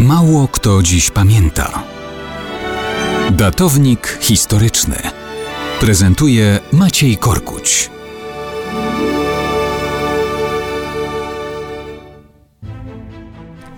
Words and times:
Mało 0.00 0.48
kto 0.48 0.82
dziś 0.82 1.10
pamięta. 1.10 1.82
Datownik 3.30 4.18
historyczny 4.20 4.96
prezentuje 5.80 6.58
Maciej 6.72 7.16
Korkuć. 7.16 7.90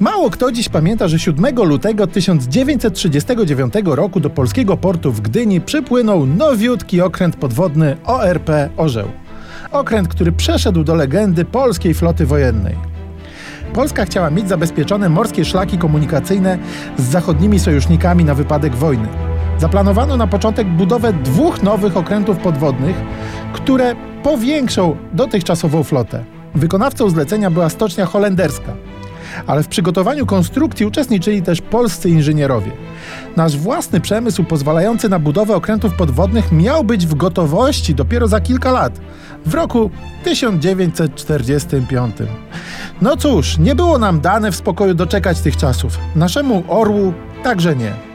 Mało 0.00 0.30
kto 0.30 0.52
dziś 0.52 0.68
pamięta, 0.68 1.08
że 1.08 1.18
7 1.18 1.56
lutego 1.56 2.06
1939 2.06 3.74
roku 3.84 4.20
do 4.20 4.30
polskiego 4.30 4.76
portu 4.76 5.12
w 5.12 5.20
Gdyni 5.20 5.60
przypłynął 5.60 6.26
nowiutki 6.26 7.00
okręt 7.00 7.36
podwodny 7.36 7.96
ORP 8.04 8.50
Orzeł. 8.76 9.08
Okręt, 9.72 10.08
który 10.08 10.32
przeszedł 10.32 10.84
do 10.84 10.94
legendy 10.94 11.44
polskiej 11.44 11.94
floty 11.94 12.26
wojennej. 12.26 12.91
Polska 13.74 14.04
chciała 14.04 14.30
mieć 14.30 14.48
zabezpieczone 14.48 15.08
morskie 15.08 15.44
szlaki 15.44 15.78
komunikacyjne 15.78 16.58
z 16.96 17.02
zachodnimi 17.02 17.58
sojusznikami 17.58 18.24
na 18.24 18.34
wypadek 18.34 18.74
wojny. 18.74 19.08
Zaplanowano 19.58 20.16
na 20.16 20.26
początek 20.26 20.66
budowę 20.66 21.12
dwóch 21.12 21.62
nowych 21.62 21.96
okrętów 21.96 22.38
podwodnych, 22.38 22.96
które 23.52 23.94
powiększą 24.22 24.96
dotychczasową 25.12 25.82
flotę. 25.82 26.24
Wykonawcą 26.54 27.10
zlecenia 27.10 27.50
była 27.50 27.68
stocznia 27.68 28.06
holenderska 28.06 28.72
ale 29.46 29.62
w 29.62 29.68
przygotowaniu 29.68 30.26
konstrukcji 30.26 30.86
uczestniczyli 30.86 31.42
też 31.42 31.60
polscy 31.60 32.10
inżynierowie. 32.10 32.70
Nasz 33.36 33.56
własny 33.56 34.00
przemysł 34.00 34.44
pozwalający 34.44 35.08
na 35.08 35.18
budowę 35.18 35.56
okrętów 35.56 35.94
podwodnych 35.94 36.52
miał 36.52 36.84
być 36.84 37.06
w 37.06 37.14
gotowości 37.14 37.94
dopiero 37.94 38.28
za 38.28 38.40
kilka 38.40 38.72
lat, 38.72 39.00
w 39.46 39.54
roku 39.54 39.90
1945. 40.24 42.16
No 43.02 43.16
cóż, 43.16 43.58
nie 43.58 43.74
było 43.74 43.98
nam 43.98 44.20
dane 44.20 44.52
w 44.52 44.56
spokoju 44.56 44.94
doczekać 44.94 45.40
tych 45.40 45.56
czasów. 45.56 45.98
Naszemu 46.16 46.64
orłu 46.68 47.12
także 47.42 47.76
nie. 47.76 48.11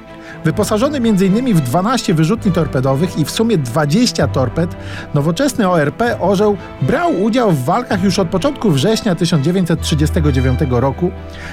Wyposażony 0.47 0.97
m.in. 0.97 1.55
w 1.55 1.61
12 1.61 2.13
wyrzutni 2.13 2.51
torpedowych 2.51 3.19
i 3.19 3.25
w 3.25 3.31
sumie 3.31 3.57
20 3.57 4.27
torped, 4.27 4.75
nowoczesny 5.13 5.69
ORP 5.69 6.03
Orzeł 6.19 6.57
brał 6.81 7.21
udział 7.21 7.51
w 7.51 7.65
walkach 7.65 8.03
już 8.03 8.19
od 8.19 8.29
początku 8.29 8.71
września 8.71 9.15
1939 9.15 10.59
roku, 10.69 11.11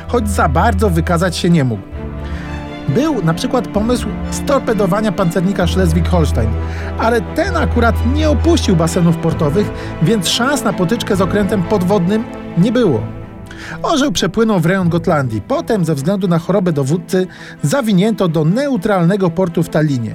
choć 0.08 0.28
za 0.28 0.48
bardzo 0.48 0.90
wykazać 0.90 1.36
się 1.36 1.50
nie 1.50 1.64
mógł. 1.64 1.82
Był 2.88 3.22
na 3.24 3.34
przykład 3.34 3.68
pomysł 3.68 4.06
storpedowania 4.30 5.12
pancernika 5.12 5.64
Schleswig-Holstein, 5.64 6.48
ale 6.98 7.20
ten 7.20 7.56
akurat 7.56 7.94
nie 8.14 8.30
opuścił 8.30 8.76
basenów 8.76 9.16
portowych, 9.16 9.70
więc 10.02 10.28
szans 10.28 10.64
na 10.64 10.72
potyczkę 10.72 11.16
z 11.16 11.20
okrętem 11.20 11.62
podwodnym 11.62 12.24
nie 12.58 12.72
było. 12.72 13.23
Orzeł 13.82 14.12
przepłynął 14.12 14.60
w 14.60 14.66
rejon 14.66 14.88
Gotlandii. 14.88 15.40
Potem, 15.40 15.84
ze 15.84 15.94
względu 15.94 16.28
na 16.28 16.38
chorobę 16.38 16.72
dowódcy, 16.72 17.26
zawinięto 17.62 18.28
do 18.28 18.44
neutralnego 18.44 19.30
portu 19.30 19.62
w 19.62 19.68
Tallinie, 19.68 20.14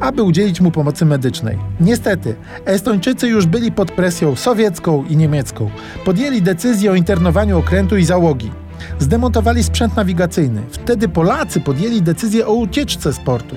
aby 0.00 0.22
udzielić 0.22 0.60
mu 0.60 0.70
pomocy 0.70 1.04
medycznej. 1.04 1.58
Niestety, 1.80 2.34
Estończycy 2.64 3.28
już 3.28 3.46
byli 3.46 3.72
pod 3.72 3.90
presją 3.90 4.36
sowiecką 4.36 5.04
i 5.04 5.16
niemiecką. 5.16 5.70
Podjęli 6.04 6.42
decyzję 6.42 6.90
o 6.90 6.94
internowaniu 6.94 7.58
okrętu 7.58 7.96
i 7.96 8.04
załogi. 8.04 8.50
Zdemontowali 8.98 9.64
sprzęt 9.64 9.96
nawigacyjny. 9.96 10.62
Wtedy 10.70 11.08
Polacy 11.08 11.60
podjęli 11.60 12.02
decyzję 12.02 12.46
o 12.46 12.52
ucieczce 12.52 13.12
z 13.12 13.18
portu. 13.18 13.56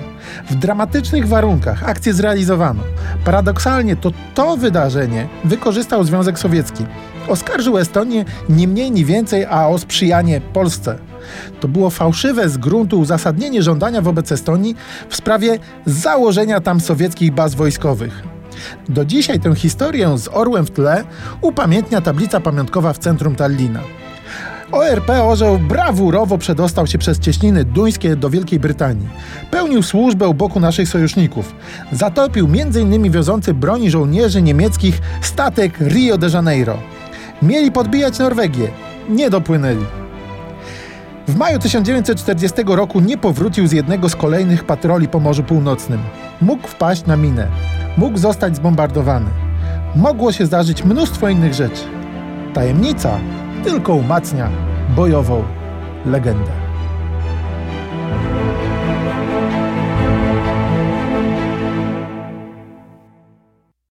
W 0.50 0.54
dramatycznych 0.54 1.28
warunkach 1.28 1.88
akcję 1.88 2.14
zrealizowano. 2.14 2.82
Paradoksalnie 3.24 3.96
to 3.96 4.12
to 4.34 4.56
wydarzenie 4.56 5.28
wykorzystał 5.44 6.04
Związek 6.04 6.38
Sowiecki. 6.38 6.86
Oskarżył 7.28 7.78
Estonię 7.78 8.24
nie 8.48 8.68
mniej 8.68 8.90
ni 8.90 9.04
więcej, 9.04 9.44
a 9.44 9.68
o 9.68 9.78
sprzyjanie 9.78 10.40
Polsce. 10.40 10.98
To 11.60 11.68
było 11.68 11.90
fałszywe 11.90 12.48
z 12.48 12.56
gruntu 12.56 13.00
uzasadnienie 13.00 13.62
żądania 13.62 14.02
wobec 14.02 14.32
Estonii 14.32 14.76
w 15.08 15.16
sprawie 15.16 15.58
założenia 15.86 16.60
tam 16.60 16.80
sowieckich 16.80 17.32
baz 17.32 17.54
wojskowych. 17.54 18.22
Do 18.88 19.04
dzisiaj 19.04 19.40
tę 19.40 19.54
historię 19.54 20.18
z 20.18 20.28
orłem 20.28 20.66
w 20.66 20.70
tle 20.70 21.04
upamiętnia 21.40 22.00
tablica 22.00 22.40
pamiątkowa 22.40 22.92
w 22.92 22.98
centrum 22.98 23.34
Tallina. 23.34 23.80
ORP 24.72 25.10
Orzeł 25.10 25.58
brawurowo 25.58 26.38
przedostał 26.38 26.86
się 26.86 26.98
przez 26.98 27.18
cieśniny 27.18 27.64
duńskie 27.64 28.16
do 28.16 28.30
Wielkiej 28.30 28.60
Brytanii. 28.60 29.08
Pełnił 29.50 29.82
służbę 29.82 30.28
u 30.28 30.34
boku 30.34 30.60
naszych 30.60 30.88
sojuszników. 30.88 31.54
Zatopił 31.92 32.46
m.in. 32.46 33.10
wiozący 33.10 33.54
broni 33.54 33.90
żołnierzy 33.90 34.42
niemieckich 34.42 35.00
statek 35.22 35.80
Rio 35.80 36.18
de 36.18 36.28
Janeiro. 36.28 36.78
Mieli 37.42 37.72
podbijać 37.72 38.18
Norwegię. 38.18 38.68
Nie 39.08 39.30
dopłynęli. 39.30 39.84
W 41.28 41.36
maju 41.36 41.58
1940 41.58 42.62
roku 42.66 43.00
nie 43.00 43.18
powrócił 43.18 43.66
z 43.66 43.72
jednego 43.72 44.08
z 44.08 44.16
kolejnych 44.16 44.64
patroli 44.64 45.08
po 45.08 45.20
Morzu 45.20 45.42
Północnym. 45.42 46.00
Mógł 46.40 46.68
wpaść 46.68 47.06
na 47.06 47.16
minę. 47.16 47.48
Mógł 47.96 48.18
zostać 48.18 48.56
zbombardowany. 48.56 49.30
Mogło 49.96 50.32
się 50.32 50.46
zdarzyć 50.46 50.84
mnóstwo 50.84 51.28
innych 51.28 51.54
rzeczy. 51.54 51.82
Tajemnica 52.54 53.18
tylko 53.64 53.94
umacnia 53.94 54.50
bojową 54.96 55.44
legendę. 56.06 56.61